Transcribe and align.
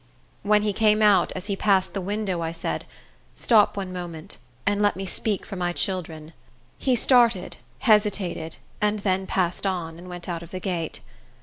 When 0.41 0.63
he 0.63 0.73
came 0.73 1.03
out, 1.03 1.31
as 1.33 1.45
he 1.45 1.55
passed 1.55 1.93
the 1.93 2.01
window, 2.01 2.41
I 2.41 2.53
said, 2.53 2.85
"Stop 3.35 3.77
one 3.77 3.93
moment, 3.93 4.39
and 4.65 4.81
let 4.81 4.95
me 4.95 5.05
speak 5.05 5.45
for 5.45 5.55
my 5.57 5.73
children." 5.73 6.33
He 6.79 6.95
started, 6.95 7.57
hesitated, 7.77 8.57
and 8.81 8.97
then 8.97 9.27
passed 9.27 9.67
on, 9.67 9.99
and 9.99 10.09
went 10.09 10.27
out 10.27 10.41
of 10.41 10.49
the 10.49 10.59
gate. 10.59 11.01